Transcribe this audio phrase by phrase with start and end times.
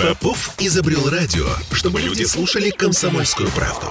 [0.00, 3.88] Попов изобрел радио, чтобы люди слушали комсомольскую правду.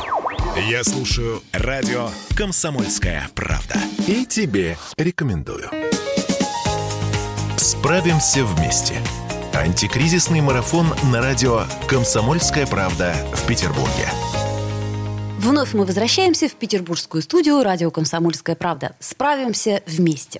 [0.69, 3.75] Я слушаю радио «Комсомольская правда».
[4.07, 5.69] И тебе рекомендую.
[7.57, 8.95] Справимся вместе.
[9.53, 14.07] Антикризисный марафон на радио «Комсомольская правда» в Петербурге.
[15.39, 18.95] Вновь мы возвращаемся в петербургскую студию радио «Комсомольская правда».
[19.01, 20.39] Справимся вместе.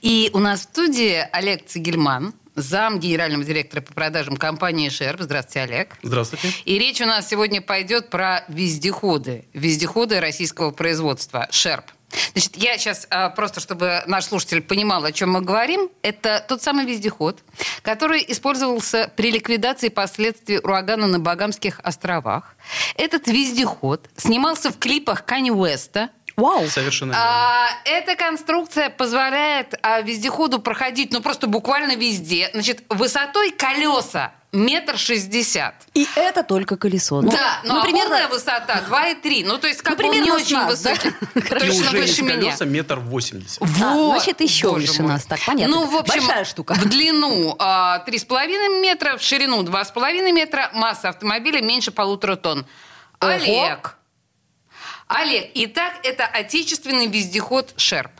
[0.00, 5.20] И у нас в студии Олег Цигельман, зам генерального директора по продажам компании «Шерп».
[5.20, 5.96] Здравствуйте, Олег.
[6.02, 6.48] Здравствуйте.
[6.64, 9.46] И речь у нас сегодня пойдет про вездеходы.
[9.52, 11.86] Вездеходы российского производства «Шерп».
[12.32, 16.62] Значит, я сейчас а, просто, чтобы наш слушатель понимал, о чем мы говорим, это тот
[16.62, 17.42] самый вездеход,
[17.82, 22.54] который использовался при ликвидации последствий урагана на Багамских островах.
[22.96, 26.66] Этот вездеход снимался в клипах Кани Уэста– Вау!
[26.68, 27.24] Совершенно верно.
[27.24, 32.50] а, эта конструкция позволяет а, вездеходу проходить, ну, просто буквально везде.
[32.52, 35.74] Значит, высотой колеса метр шестьдесят.
[35.94, 37.22] И это только колесо.
[37.22, 39.44] Ну, да, но ну, примерно- полная высота 2,3.
[39.46, 41.08] Ну, то есть, как Ну, не примерно с очень высокий.
[41.34, 42.34] И Точно уже выше меня.
[42.34, 43.62] колеса метр восемьдесят.
[43.62, 45.24] А, Вот, значит, еще выше нас.
[45.24, 45.76] Так, понятно.
[45.76, 46.74] Ну, в общем, Большая штука.
[46.74, 51.62] в длину а, три с половиной метра, в ширину два с половиной метра, масса автомобиля
[51.62, 52.66] меньше полутора тонн.
[53.20, 53.30] Ого.
[53.32, 53.96] Олег.
[55.14, 58.10] Олег, итак, это отечественный вездеход «Шерп».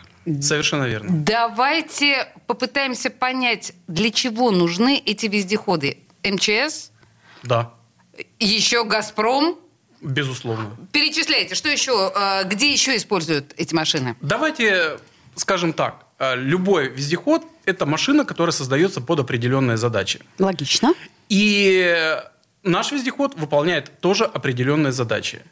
[0.41, 1.09] Совершенно верно.
[1.11, 5.99] Давайте попытаемся понять, для чего нужны эти вездеходы.
[6.23, 6.91] МЧС,
[7.43, 7.73] Да,
[8.39, 9.59] еще «Газпром».
[10.01, 10.77] безусловно.
[10.93, 14.15] Перечисляйте, что еще, э, где еще используют эти машины?
[14.21, 14.99] Давайте
[15.35, 16.07] скажем так.
[16.19, 20.21] э, Любой вездеход– это машина, которая создается под определенные задачи.
[20.39, 20.95] Логично.
[21.29, 22.17] И
[22.63, 25.43] наш вездеход выполняет тоже определенные задачи.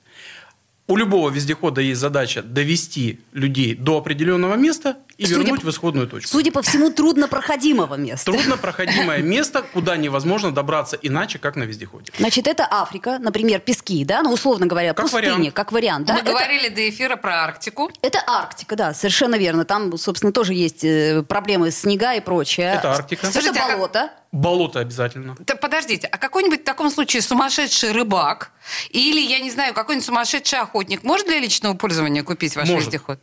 [0.91, 5.71] У любого вездехода есть задача довести людей до определенного места и Судя вернуть по- в
[5.71, 6.29] исходную точку.
[6.31, 8.33] Судя по всему, труднопроходимого места.
[8.33, 12.11] Труднопроходимое место, куда невозможно добраться иначе, как на вездеходе.
[12.19, 15.53] Значит, это Африка, например, пески, да, ну, условно говоря, Как пустыни, вариант.
[15.55, 16.15] как вариант, да?
[16.15, 17.91] Мы Это- говорили до эфира про Арктику.
[18.01, 19.65] Это Арктика, да, совершенно верно.
[19.67, 22.73] Там, собственно, тоже есть э, проблемы с снега и прочее.
[22.79, 23.27] Это Арктика.
[23.27, 24.11] Это Слушайте, а как- болото.
[24.33, 25.37] Болото обязательно.
[25.41, 28.53] Да подождите, а какой-нибудь в таком случае сумасшедший рыбак
[28.91, 32.87] или, я не знаю, какой-нибудь сумасшедший охотник может для личного пользования купить ваш Может.
[32.87, 33.19] вездеход?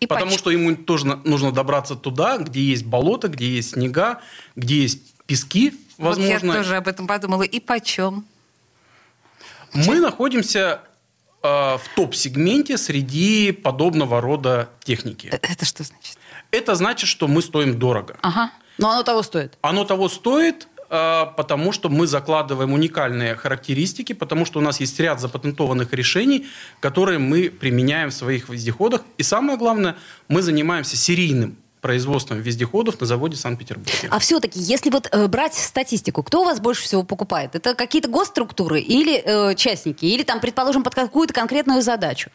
[0.00, 0.38] И Потому почем?
[0.38, 4.20] что ему тоже нужно добраться туда, где есть болото, где есть снега,
[4.56, 6.32] где есть пески, Вот возможно.
[6.52, 7.42] я тоже об этом подумала.
[7.42, 8.24] И почем?
[9.74, 10.80] Мы находимся
[11.42, 15.28] э, в топ-сегменте среди подобного рода техники.
[15.30, 16.16] Э, Это что значит?
[16.50, 18.16] Это значит, что мы стоим дорого.
[18.22, 18.50] Ага.
[18.78, 19.58] Но оно того стоит.
[19.60, 25.20] Оно того стоит, потому что мы закладываем уникальные характеристики, потому что у нас есть ряд
[25.20, 26.48] запатентованных решений,
[26.80, 29.02] которые мы применяем в своих вездеходах.
[29.16, 29.96] И самое главное,
[30.26, 34.08] мы занимаемся серийным производством вездеходов на заводе Санкт-Петербурге.
[34.10, 37.54] А все-таки, если вот э, брать статистику, кто у вас больше всего покупает?
[37.54, 40.04] Это какие-то госструктуры или э, частники?
[40.04, 42.30] Или там, предположим, под какую-то конкретную задачу?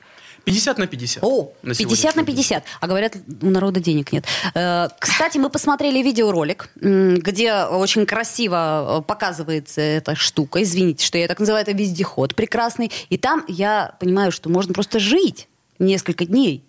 [0.46, 1.24] 50 на 50.
[1.24, 2.26] О, на 50 на сегодняшний день.
[2.26, 2.64] 50.
[2.80, 4.26] А говорят, у народа денег нет.
[4.54, 10.62] Э, Кстати, мы посмотрели видеоролик, где очень красиво э, показывается эта штука.
[10.62, 12.92] Извините, что я так называю, это вездеход прекрасный.
[13.10, 15.48] И там я понимаю, что можно просто жить
[15.80, 16.65] несколько дней.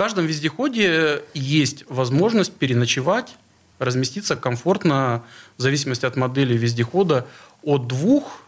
[0.00, 3.36] В каждом вездеходе есть возможность переночевать,
[3.78, 5.24] разместиться комфортно,
[5.58, 7.26] в зависимости от модели вездехода,
[7.62, 8.40] от двух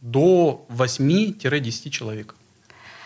[0.00, 2.34] до 8-10 человек.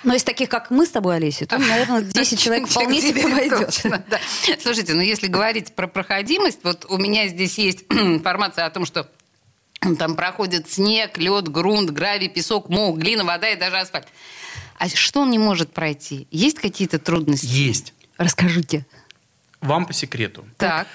[0.02, 3.66] Но из таких, как мы с тобой, Олеся, то, наверное, 10 человек вполне себе пойдет.
[3.66, 4.18] Точно, да.
[4.58, 9.10] Слушайте, ну если говорить про проходимость, вот у меня здесь есть информация о том, что
[9.98, 14.08] там проходит снег, лед, грунт, гравий, песок, мох, глина, вода и даже асфальт.
[14.82, 16.26] А что он не может пройти?
[16.32, 17.46] Есть какие-то трудности?
[17.46, 17.94] Есть.
[18.16, 18.84] Расскажите.
[19.60, 20.44] Вам по секрету.
[20.56, 20.88] Так.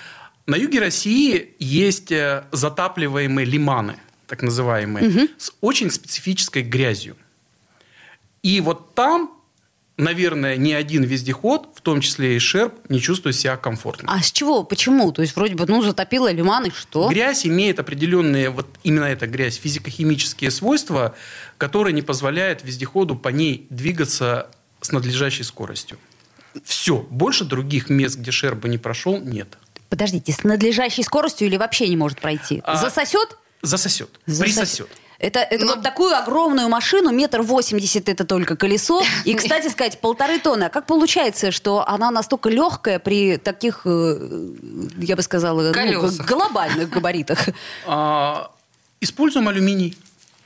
[0.45, 3.95] На юге России есть э, затапливаемые лиманы,
[4.27, 7.15] так называемые, с очень специфической грязью.
[8.43, 9.31] И вот там,
[9.97, 14.11] наверное, ни один вездеход, в том числе и Шерп, не чувствует себя комфортно.
[14.11, 14.63] А с чего?
[14.63, 15.11] Почему?
[15.11, 17.09] То есть вроде бы, ну, затопило лиман, и что?
[17.09, 21.15] Грязь имеет определенные, вот именно эта грязь, физико-химические свойства,
[21.57, 24.49] которые не позволяют вездеходу по ней двигаться
[24.81, 25.97] с надлежащей скоростью.
[26.63, 27.05] Все.
[27.09, 29.57] Больше других мест, где Шерп бы не прошел, нет.
[29.89, 32.61] Подождите, с надлежащей скоростью или вообще не может пройти?
[32.63, 33.38] А, Засосет?
[33.61, 34.09] Засосет.
[34.25, 34.55] Засосет.
[34.55, 34.89] Присосет.
[35.19, 39.01] Это, это Ну- вот такую огромную машину, метр восемьдесят это только колесо.
[39.25, 40.65] И, кстати сказать, полторы тонны.
[40.65, 44.51] А как получается, что она настолько легкая при таких, э,
[44.97, 47.39] я бы сказала, ну, глобальных габаритах?
[47.87, 48.51] А,
[49.01, 49.97] используем алюминий.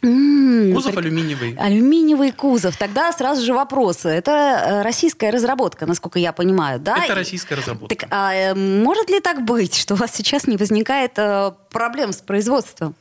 [0.02, 1.56] Кузов прик- алюминиевый.
[1.60, 2.76] Алюминиевый кузов.
[2.78, 4.06] Тогда сразу же вопрос.
[4.06, 7.04] Это э, российская разработка, насколько я понимаю, да?
[7.04, 7.96] Это российская разработка.
[7.96, 11.14] Так, а э, может ли так быть, что у вас сейчас не возникает
[11.70, 12.96] проблем с производством?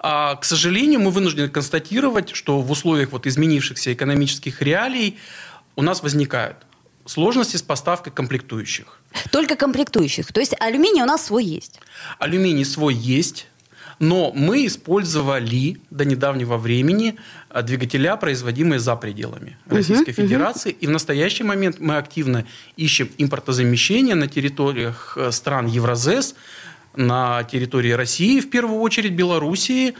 [0.00, 5.18] А, к сожалению, мы вынуждены констатировать, что в условиях вот изменившихся экономических реалий
[5.74, 6.58] у нас возникают
[7.06, 9.00] сложности с поставкой комплектующих.
[9.30, 10.32] Только комплектующих.
[10.32, 11.80] То есть алюминий у нас свой есть.
[12.18, 13.46] Алюминий свой есть.
[13.98, 17.16] Но мы использовали до недавнего времени
[17.48, 20.72] а, двигателя, производимые за пределами Российской uh Федерации.
[20.72, 22.44] uh И в настоящий момент мы активно
[22.76, 26.34] ищем импортозамещение на территориях э, стран Евразес,
[26.96, 29.94] на территории России, в первую очередь Белоруссии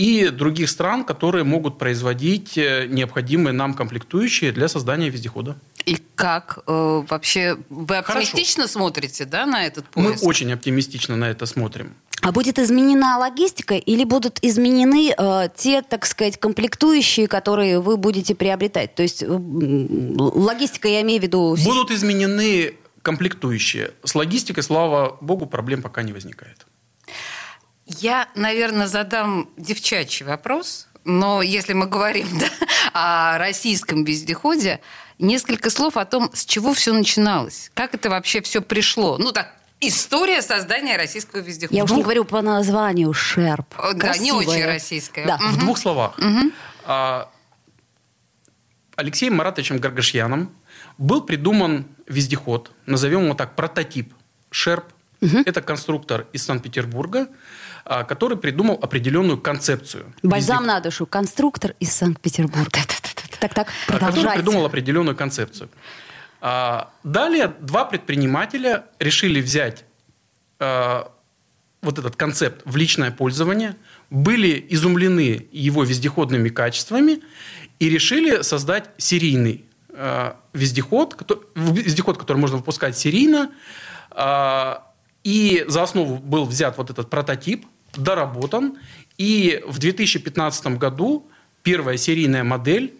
[0.00, 5.56] и других стран, которые могут производить э, необходимые нам комплектующие для создания вездехода.
[5.84, 8.78] И как э, вообще вы оптимистично Хорошо.
[8.78, 10.22] смотрите да, на этот поиск?
[10.22, 11.94] Мы очень оптимистично на это смотрим.
[12.22, 18.34] А будет изменена логистика или будут изменены э, те, так сказать, комплектующие, которые вы будете
[18.34, 18.94] приобретать?
[18.94, 21.56] То есть э, логистика, я имею в виду...
[21.64, 23.92] Будут изменены комплектующие.
[24.04, 26.66] С логистикой, слава богу, проблем пока не возникает.
[27.86, 32.48] Я, наверное, задам девчачий вопрос, но если мы говорим да,
[32.92, 34.80] о российском вездеходе,
[35.18, 37.70] несколько слов о том, с чего все начиналось.
[37.74, 39.18] Как это вообще все пришло?
[39.18, 41.74] Ну, так, История создания российского вездехода.
[41.74, 43.74] Я уж не говорю по названию Шерп.
[43.78, 44.24] Да, Красивая.
[44.24, 45.24] не очень российская.
[45.26, 45.36] Да.
[45.36, 45.44] Угу.
[45.44, 46.18] В двух словах.
[46.18, 46.52] Угу.
[48.96, 50.54] Алексеем Маратовичем Гаргашьяном
[51.00, 54.14] был придуман вездеход, назовем его так, прототип
[54.50, 54.84] Шерп.
[55.20, 55.38] Угу.
[55.46, 57.28] Это конструктор из Санкт-Петербурга,
[57.84, 60.14] а, который придумал определенную концепцию.
[60.22, 61.06] Бальзам на душу.
[61.06, 62.80] Конструктор из Санкт-Петербурга.
[63.40, 64.20] Так, так, продолжайте.
[64.20, 65.70] Который придумал определенную концепцию.
[66.40, 69.84] А, далее два предпринимателя решили взять
[70.58, 71.10] а,
[71.82, 73.76] вот этот концепт в личное пользование,
[74.10, 77.20] были изумлены его вездеходными качествами
[77.78, 79.69] и решили создать серийный а,
[80.52, 83.50] вездеход, который, вездеход, который можно выпускать серийно.
[85.24, 88.78] И за основу был взят вот этот прототип, доработан.
[89.18, 91.26] И в 2015 году
[91.62, 92.94] первая серийная модель,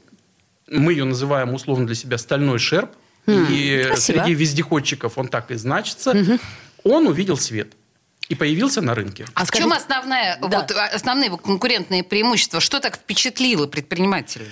[0.68, 2.90] мы ее называем условно для себя «Стальной шерп»,
[3.26, 3.96] и Красиво.
[3.96, 6.38] среди вездеходчиков он так и значится, угу.
[6.84, 7.72] он увидел свет
[8.28, 9.26] и появился на рынке.
[9.34, 10.60] А в чем основная, да.
[10.60, 12.60] вот, основные его конкурентные преимущества?
[12.60, 14.46] Что так впечатлило предпринимателей?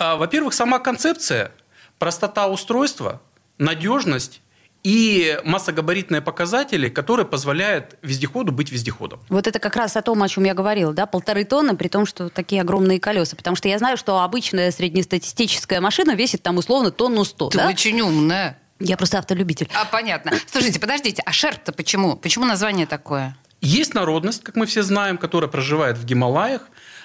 [0.00, 1.52] А, во-первых, сама концепция,
[1.98, 3.20] простота устройства,
[3.58, 4.40] надежность
[4.82, 9.20] и массогабаритные показатели, которые позволяют вездеходу быть вездеходом.
[9.28, 12.06] Вот это как раз о том, о чем я говорила, да, полторы тонны, при том,
[12.06, 13.36] что такие огромные колеса.
[13.36, 17.50] Потому что я знаю, что обычная среднестатистическая машина весит там условно тонну сто.
[17.50, 17.68] Ты да?
[17.68, 18.58] очень умная.
[18.78, 19.68] Я просто автолюбитель.
[19.74, 20.32] А, понятно.
[20.50, 22.16] Слушайте, подождите, а шерп-то почему?
[22.16, 23.36] Почему название такое?
[23.60, 26.62] Есть народность, как мы все знаем, которая проживает в Гималаях.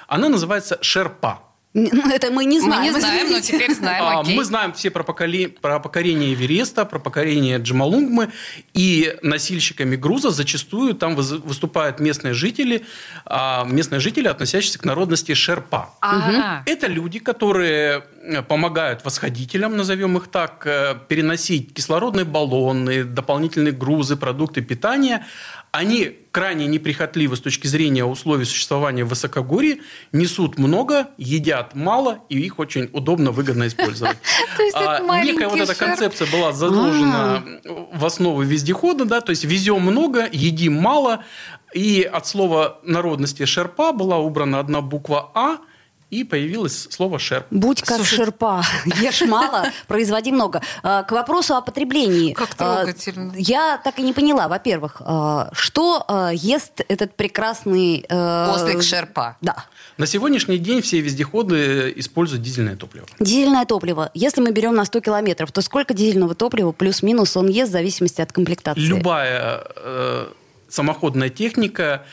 [0.07, 1.41] Она называется шерпа.
[1.75, 2.83] Ну, это мы не знаем.
[2.83, 4.03] Мы не знаем, но теперь знаем.
[4.05, 4.23] А.
[4.23, 5.49] Мы знаем все про, поколе...
[5.49, 8.31] про покорение Эвереста, про покорение Джамалунгмы.
[8.73, 12.85] И носильщиками груза зачастую там выступают местные жители,
[13.25, 15.89] а, местные жители, относящиеся к народности Шерпа.
[15.99, 16.63] Ага.
[16.65, 18.05] Это люди, которые
[18.47, 25.25] помогают восходителям, назовем их так, э, переносить кислородные баллоны, дополнительные грузы, продукты питания
[25.75, 29.79] они крайне неприхотливы с точки зрения условий существования в высокогорье,
[30.13, 34.17] несут много, едят мало, и их очень удобно, выгодно использовать.
[34.73, 37.87] А, некая вот эта концепция была заложена а.
[37.93, 41.23] в основу вездехода, да, то есть везем много, едим мало,
[41.73, 45.57] и от слова народности шерпа была убрана одна буква «а»,
[46.11, 47.47] и появилось слово «шерп».
[47.49, 48.17] Будь как Слушай...
[48.17, 48.63] шерпа.
[49.01, 50.61] Ешь мало, производи много.
[50.83, 52.33] А, к вопросу о потреблении.
[52.33, 53.33] Как а, трогательно.
[53.35, 58.05] Я так и не поняла, во-первых, а, что ест этот прекрасный...
[58.09, 59.37] Ослик шерпа.
[59.41, 59.65] Да.
[59.97, 63.07] На сегодняшний день все вездеходы используют дизельное топливо.
[63.19, 64.11] Дизельное топливо.
[64.13, 68.21] Если мы берем на 100 километров, то сколько дизельного топлива плюс-минус он ест в зависимости
[68.21, 68.81] от комплектации?
[68.81, 70.27] Любая э,
[70.67, 72.05] самоходная техника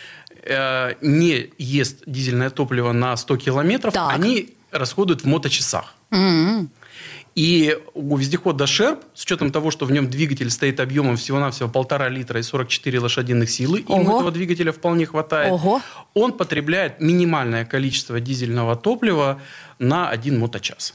[0.42, 4.14] э, не ест дизельное топливо на 100 километров, так.
[4.14, 5.94] они расходуют в моточасах.
[6.10, 6.68] Mm-hmm.
[7.34, 12.10] И у вездехода Шерп, с учетом того, что в нем двигатель стоит объемом всего-навсего полтора
[12.10, 14.00] литра и 44 лошадиных силы, Ого.
[14.00, 15.80] ему этого двигателя вполне хватает, Ого.
[16.12, 19.40] он потребляет минимальное количество дизельного топлива
[19.78, 20.94] на один моточас.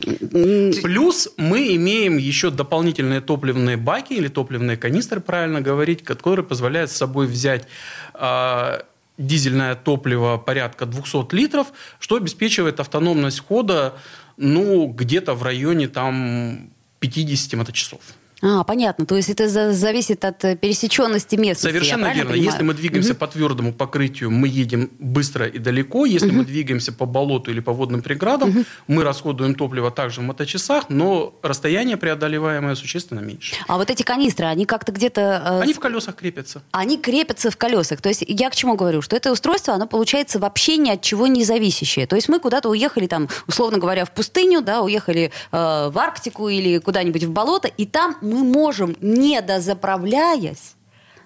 [0.00, 6.96] Плюс мы имеем еще дополнительные топливные баки или топливные канистры, правильно говорить, которые позволяют с
[6.96, 7.66] собой взять
[8.14, 8.80] э,
[9.18, 13.94] дизельное топливо порядка 200 литров, что обеспечивает автономность хода
[14.36, 18.00] ну, где-то в районе там 50 моточасов.
[18.42, 19.04] А, понятно.
[19.06, 22.30] То есть это за- зависит от э, пересеченности я Совершенно верно.
[22.32, 22.42] понимаю?
[22.42, 26.06] Если мы двигаемся по твердому покрытию, мы едем быстро и далеко.
[26.06, 30.84] Если мы двигаемся по болоту или по водным преградам, мы расходуем топливо также в моточасах,
[30.88, 33.56] но расстояние преодолеваемое существенно меньше.
[33.68, 35.20] А вот эти канистры, они как-то где-то...
[35.44, 36.62] э, Они в колесах крепятся.
[36.72, 38.00] они крепятся в колесах.
[38.00, 39.02] То есть я к чему говорю?
[39.02, 42.06] Что это устройство, оно получается вообще ни от чего не зависящее.
[42.06, 45.56] То есть мы куда-то уехали, там, условно говоря, в пустыню, да, уехали э,
[45.90, 50.74] в Арктику или куда-нибудь в болото, и там мы можем, не дозаправляясь,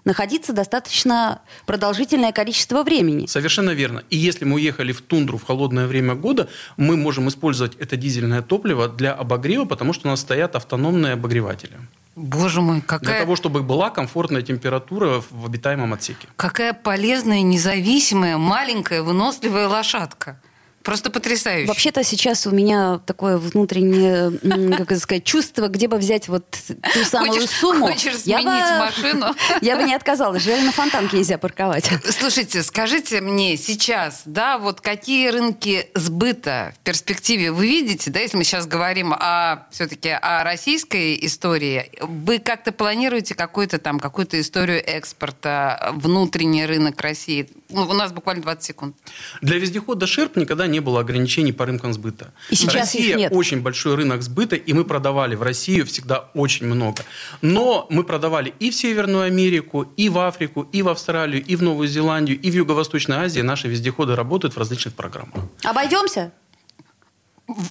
[0.04, 3.26] находиться достаточно продолжительное количество времени.
[3.26, 4.02] Совершенно верно.
[4.10, 8.42] И если мы уехали в тундру в холодное время года, мы можем использовать это дизельное
[8.42, 11.72] топливо для обогрева, потому что у нас стоят автономные обогреватели.
[12.16, 16.28] Боже мой, Для какая, того, чтобы была комфортная температура в обитаемом отсеке.
[16.36, 20.40] какая полезная, независимая, маленькая, выносливая лошадка.
[20.84, 21.66] Просто потрясающе.
[21.66, 24.30] Вообще-то сейчас у меня такое внутреннее,
[24.76, 26.44] как это сказать, чувство, где бы взять вот
[26.92, 27.86] ту самую Хочешь- сумму.
[27.86, 29.34] хочешь Я сменить бы- машину?
[29.62, 30.42] Я бы не отказалась.
[30.42, 31.88] Жаль, на фонтанке нельзя парковать.
[32.10, 38.36] Слушайте, скажите мне сейчас, да, вот какие рынки сбыта в перспективе вы видите, да, если
[38.36, 44.82] мы сейчас говорим о все-таки о российской истории, вы как-то планируете какую-то там какую-то историю
[44.86, 47.48] экспорта, внутренний рынок России?
[47.70, 48.96] Ну, у нас буквально 20 секунд.
[49.40, 52.32] Для вездехода «Шерп» никогда не было ограничений по рынкам сбыта.
[52.50, 53.32] И сейчас их Россия нет.
[53.32, 57.04] очень большой рынок сбыта, и мы продавали в Россию всегда очень много.
[57.42, 61.62] Но мы продавали и в Северную Америку, и в Африку, и в Австралию, и в
[61.62, 63.40] Новую Зеландию, и в Юго-Восточной Азии.
[63.40, 65.44] Наши вездеходы работают в различных программах.
[65.62, 66.32] Обойдемся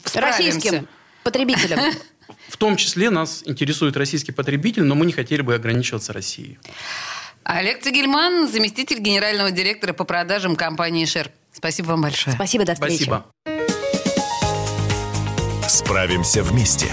[0.06, 0.22] Справимся.
[0.22, 0.88] российским
[1.24, 1.80] потребителям.
[2.48, 6.60] В том числе нас интересует российский потребитель, но мы не хотели бы ограничиваться Россией.
[7.44, 11.32] Олег Цигельман, заместитель генерального директора по продажам компании «Шерп».
[11.54, 12.36] Спасибо вам большое.
[12.36, 13.04] Спасибо, до встречи.
[13.04, 13.26] Спасибо.
[15.68, 16.88] Справимся вместе.